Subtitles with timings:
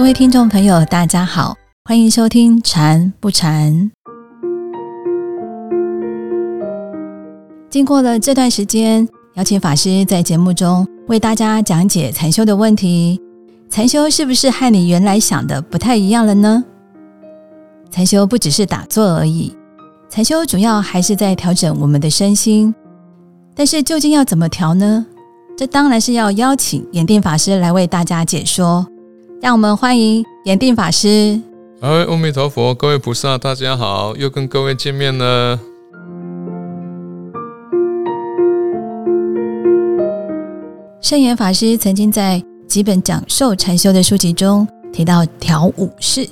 [0.00, 3.70] 各位听众朋友，大家好，欢迎收听《禅不禅》。
[7.68, 13.20] 经过了这段时间，邀请法师在节目中为大家讲解禅修的问题。
[13.68, 16.64] 禅修是不是和你原来想的不太一样了呢？
[17.90, 19.54] 禅修不只是打坐而已，
[20.08, 22.74] 禅修主要还是在调整我们的身心。
[23.54, 25.04] 但是究竟要怎么调呢？
[25.58, 28.86] 这当然是要邀请眼定法师来为大家解说。
[29.40, 31.40] 让我们欢迎严定法师。
[31.80, 35.58] 哎，阿弥陀佛，各位菩萨，大家好，又跟各位见面了。
[41.00, 46.28] 圣严法师曾经在几本讲授禅修的书籍中提到调五式。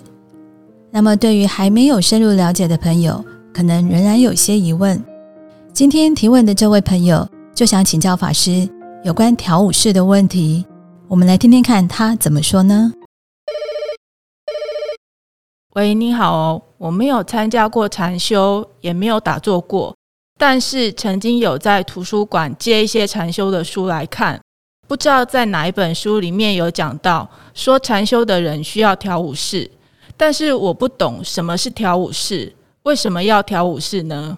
[0.91, 5.03] 那么，对于还没有深入了解的朋友，可能仍然有些疑问。
[5.73, 8.69] 今天提问的这位朋友就想请教法师
[9.03, 10.67] 有关调五式的问题。
[11.09, 12.93] 我们来听听看他怎么说呢？
[15.79, 19.95] 喂，你好哦，我没有参加过禅修，也没有打坐过，
[20.37, 24.41] 但是曾经有在图书馆借一些禅修的书来看。
[24.89, 29.71] 不知道在哪一本书里面有讲到说禅修的人需要调五式，
[30.17, 34.37] 但是我不懂什么是调五式，为什么要调五式呢？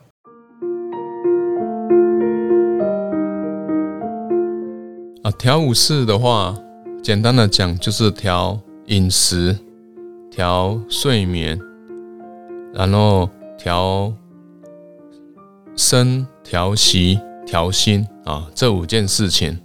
[5.22, 6.54] 啊，调五式的话，
[7.02, 9.56] 简单的讲就是调饮食。
[10.40, 11.60] 调睡眠，
[12.72, 14.10] 然后调
[15.76, 19.58] 身、调息、调心啊，这五件事情。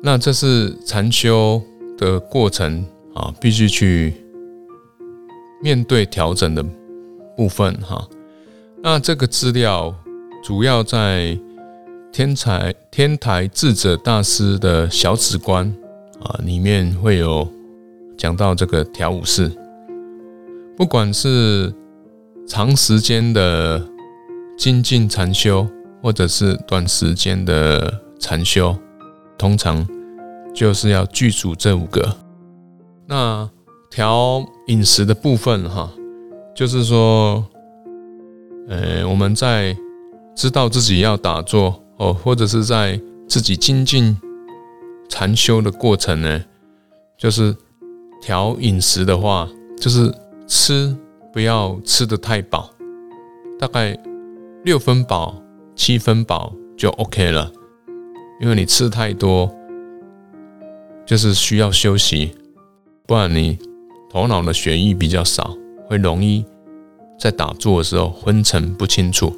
[0.00, 1.60] 那这是禅修
[1.98, 4.14] 的过程啊，必须去
[5.60, 6.64] 面对调整的
[7.36, 8.08] 部分哈。
[8.80, 9.92] 那这个资料
[10.44, 11.36] 主要在
[12.12, 15.66] 天才天台智者大师的小指观
[16.20, 17.55] 啊里面会有。
[18.16, 19.50] 讲到这个调五式，
[20.76, 21.72] 不管是
[22.48, 23.86] 长时间的
[24.56, 25.66] 精进禅修，
[26.02, 28.74] 或者是短时间的禅修，
[29.36, 29.86] 通常
[30.54, 32.16] 就是要具足这五个。
[33.06, 33.48] 那
[33.90, 35.92] 调饮食的部分，哈，
[36.54, 37.44] 就是说，
[38.68, 39.76] 呃，我们在
[40.34, 42.98] 知道自己要打坐哦，或者是在
[43.28, 44.16] 自己精进
[45.08, 46.42] 禅修的过程呢，
[47.18, 47.54] 就是。
[48.26, 49.48] 调饮食的话，
[49.78, 50.12] 就是
[50.48, 50.92] 吃
[51.32, 52.68] 不要吃的太饱，
[53.56, 53.96] 大概
[54.64, 55.40] 六分饱、
[55.76, 57.48] 七分饱就 OK 了。
[58.40, 59.48] 因为你吃太多，
[61.06, 62.34] 就是需要休息，
[63.06, 63.56] 不然你
[64.10, 66.44] 头脑的血液比较少，会容易
[67.16, 69.32] 在打坐的时候昏沉不清楚。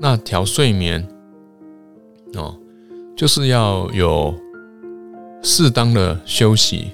[0.00, 1.04] 那调睡眠
[2.34, 2.56] 哦，
[3.16, 4.32] 就是要有
[5.42, 6.92] 适当的休息。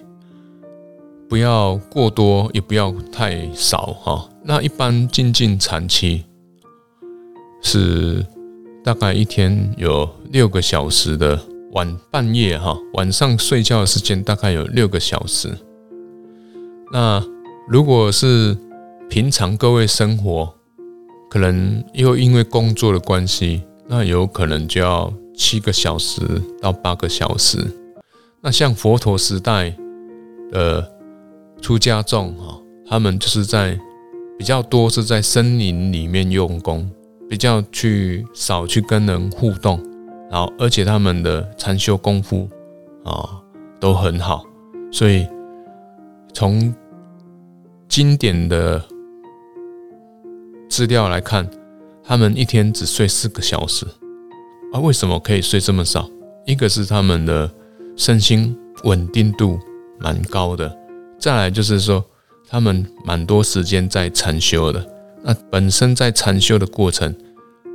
[1.29, 4.29] 不要过多，也不要太少哈。
[4.43, 6.25] 那一般静静禅期
[7.61, 8.25] 是
[8.83, 11.39] 大概一天有六个小时的
[11.73, 15.51] 晚半夜哈，晚上睡觉的时间大概有六个小时。
[16.91, 17.23] 那
[17.69, 18.57] 如果是
[19.11, 20.55] 平常各位生活，
[21.29, 26.23] 可能又因为工作的关系，那有可能就要七个小时
[26.63, 27.59] 到八个小时。
[28.41, 29.77] 那像佛陀时代
[30.51, 30.95] 的。
[31.61, 33.79] 出家众哈，他们就是在
[34.39, 36.89] 比较多是在森林里面用功，
[37.29, 39.81] 比较去少去跟人互动，
[40.31, 42.49] 然后而且他们的禅修功夫
[43.05, 43.43] 啊
[43.81, 44.45] 都很好，
[44.93, 45.27] 所以
[46.33, 46.73] 从
[47.89, 48.83] 经典的
[50.69, 51.49] 资料来看，
[52.05, 53.85] 他们一天只睡四个小时，
[54.73, 56.09] 啊，为什么可以睡这么少？
[56.47, 57.51] 一个是他们的
[57.97, 59.59] 身心稳定度
[59.99, 60.75] 蛮高的。
[61.19, 62.05] 再来就是说，
[62.49, 64.85] 他们蛮多时间在禅修的。
[65.23, 67.15] 那本身在禅修的过程，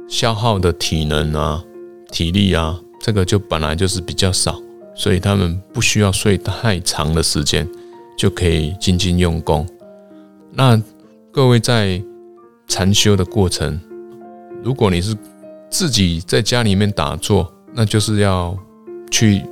[0.08, 1.62] 消耗的体能啊、
[2.10, 4.58] 体力啊，这个就本来就是比较少，
[4.96, 7.70] 所以他们不需要睡太长的时间，
[8.18, 9.68] 就可以静静用功。
[10.52, 10.82] 那
[11.32, 12.02] 各位在
[12.68, 13.80] 禅修的过程，
[14.64, 15.14] 如果你是
[15.70, 18.58] 自己在家里面打坐，那就是要
[19.12, 19.44] 去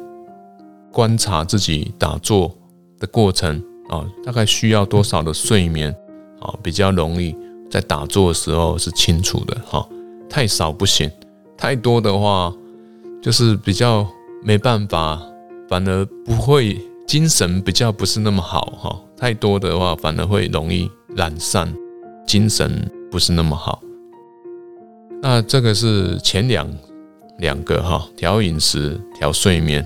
[0.93, 2.55] 观察自己打坐
[2.97, 3.61] 的过程。
[3.91, 5.95] 啊，大概需要多少的睡眠
[6.39, 6.51] 啊？
[6.63, 7.35] 比较容易
[7.69, 9.87] 在打坐的时候是清楚的哈。
[10.29, 11.11] 太少不行，
[11.57, 12.51] 太多的话
[13.21, 14.07] 就是比较
[14.41, 15.21] 没办法，
[15.67, 18.99] 反而不会精神比较不是那么好哈。
[19.17, 21.71] 太多的话反而会容易懒散，
[22.25, 23.83] 精神不是那么好。
[25.21, 26.67] 那这个是前两
[27.39, 29.85] 两个哈，调饮食，调睡眠。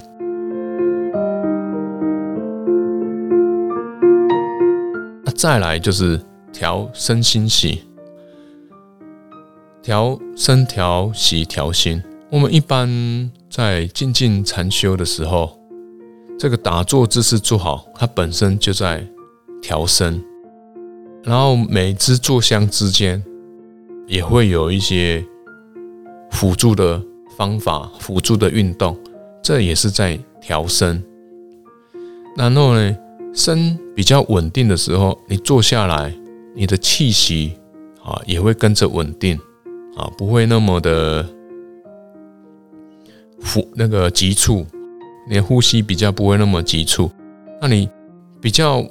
[5.36, 6.20] 再来就是
[6.54, 7.84] 调身心息，
[9.84, 12.02] 调身、调息、调心。
[12.30, 15.60] 我们一般在静静禅修的时候，
[16.40, 19.06] 这个打坐姿势做好，它本身就在
[19.62, 20.24] 调身。
[21.22, 23.22] 然后每支坐香之间
[24.08, 25.26] 也会有一些
[26.32, 27.02] 辅助的
[27.38, 28.98] 方法、辅助的运动，
[29.44, 31.04] 这也是在调身。
[32.38, 32.98] 然后呢，
[33.36, 36.12] 身比较稳定的时候，你坐下来，
[36.56, 37.54] 你的气息
[38.04, 39.38] 啊也会跟着稳定
[39.96, 41.28] 啊，不会那么的。
[43.48, 44.66] 呼那个急促，
[45.30, 47.12] 你的呼吸比较不会那么急促。
[47.62, 47.88] 那你
[48.42, 48.84] 比较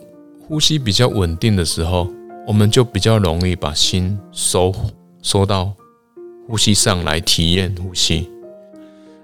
[0.46, 2.06] 呼吸比较稳定的时候，
[2.46, 4.72] 我们就比较容易把心收
[5.22, 5.72] 收到
[6.46, 8.30] 呼吸上来体验呼吸。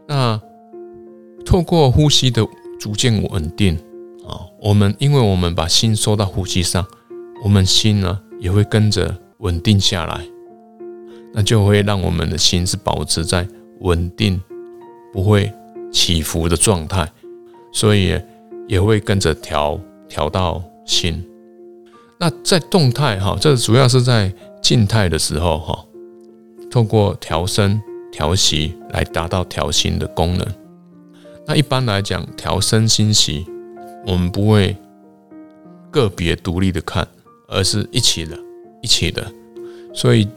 [0.08, 0.40] 那
[1.44, 2.44] 透过呼吸的
[2.80, 3.78] 逐渐稳定
[4.26, 6.86] 啊，我们因为我们把心收到呼吸上，
[7.42, 10.20] 我们心呢也会跟着稳定下来，
[11.32, 13.48] 那就会让我们的心是保持在
[13.80, 14.40] 稳定。
[15.12, 15.52] 不会
[15.90, 17.10] 起伏的状态，
[17.72, 18.16] 所以
[18.68, 19.76] 也会跟着调
[20.08, 21.20] 调到心。
[22.16, 24.32] 那在动态哈，这主要是在
[24.62, 25.84] 静态的时候哈，
[26.70, 27.82] 透过调身
[28.12, 30.46] 调息来达到调心的功能。
[31.44, 33.44] 那一般来讲，调身心息，
[34.06, 34.76] 我们不会
[35.90, 37.06] 个别独立的看，
[37.48, 38.38] 而是一起的，
[38.80, 39.30] 一起的。
[39.94, 40.28] 所以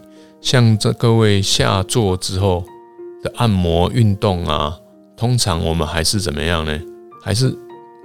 [0.42, 2.63] 像这各位下坐之后。
[3.24, 4.77] 的按摩运动啊，
[5.15, 6.77] 通常我们还是怎么样呢？
[7.21, 7.57] 还是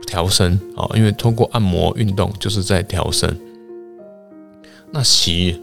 [0.07, 0.89] 调身啊？
[0.95, 3.37] 因为通过按摩运动就是在调身。
[4.93, 5.61] 那习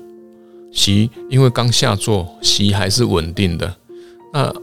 [0.74, 3.74] 习，因为刚下坐，习还是稳定的。
[4.34, 4.54] 那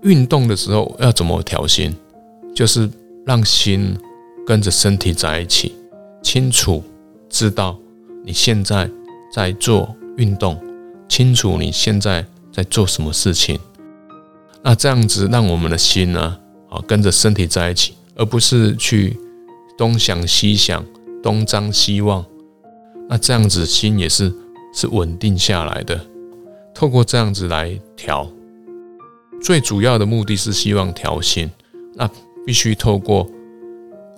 [0.00, 1.94] 运动的时候要怎么调心？
[2.54, 2.88] 就是
[3.26, 3.94] 让心
[4.46, 5.72] 跟着身体在一起，
[6.22, 6.82] 清楚
[7.28, 7.78] 知道
[8.24, 8.90] 你现在
[9.32, 10.60] 在做运动，
[11.08, 13.58] 清楚你现在在做什么事情。
[14.62, 16.38] 那这样子让我们的心呢，
[16.68, 19.16] 啊，跟着身体在一起，而不是去
[19.78, 20.84] 东想西想、
[21.22, 22.24] 东张西望。
[23.08, 24.32] 那这样子心也是
[24.74, 25.98] 是稳定下来的。
[26.74, 28.30] 透过这样子来调，
[29.42, 31.50] 最主要的目的是希望调心。
[31.94, 32.08] 那
[32.46, 33.28] 必须透过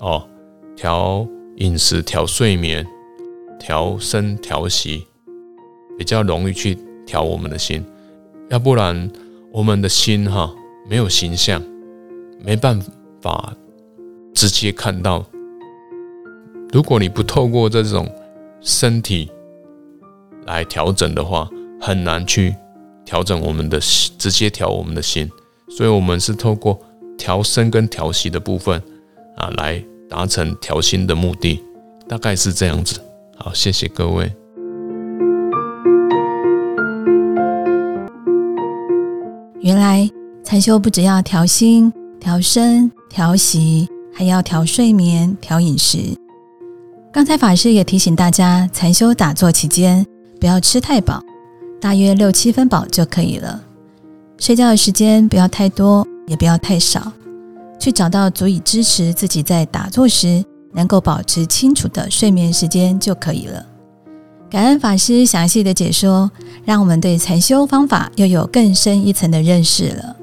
[0.03, 0.29] 哦
[0.77, 1.27] 调
[1.57, 2.87] 饮食、调睡眠、
[3.59, 5.07] 调身、调息，
[5.97, 6.77] 比较容易去
[7.07, 7.83] 调我们的心，
[8.51, 9.11] 要不然。
[9.55, 10.51] 我们的心哈
[10.89, 11.63] 没有形象，
[12.43, 12.81] 没办
[13.21, 13.55] 法
[14.33, 15.23] 直接看到。
[16.73, 18.11] 如果你不透过这种
[18.63, 19.31] 身体
[20.47, 21.47] 来调整的话，
[21.79, 22.55] 很难去
[23.05, 23.79] 调整我们的
[24.17, 25.31] 直接调我们的心。
[25.69, 26.81] 所以，我们是透过
[27.19, 28.83] 调身跟调息的部分
[29.37, 31.59] 啊，来达成调心的目的，
[32.07, 33.01] 大概是这样子。
[33.35, 34.31] 好，谢谢各位。
[39.63, 40.07] 原来
[40.45, 46.15] 禅修不只要调心、调身、调息，还要调睡眠、调饮食。
[47.11, 50.07] 刚才法师也提醒大家，禅修打坐期间
[50.39, 51.23] 不要吃太饱，
[51.81, 53.63] 大约六七分饱就可以了。
[54.37, 57.11] 睡觉的时间不要太多，也不要太少，
[57.83, 63.67] 去找到足以支持自己在打坐时能够保持清楚的睡眠时间就可以了。
[64.49, 66.31] 感恩法师详细的解说，
[66.65, 70.17] 让我们对禅修方法又有更深一层的认识了。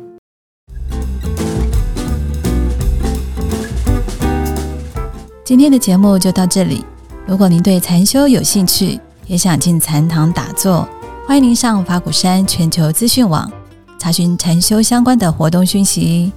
[5.44, 6.86] 今天的节目就到这里。
[7.28, 8.98] 如果您对禅修有兴趣，
[9.28, 10.88] 也想进禅堂打坐，
[11.28, 13.51] 欢迎您上法鼓山全球资讯网
[14.00, 16.32] 查询禅修相关的活动讯息。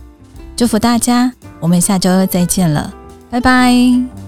[0.57, 2.93] 祝福大家，我们下周再见了，
[3.31, 4.22] 拜拜。